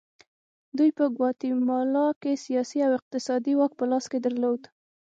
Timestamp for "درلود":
4.25-4.61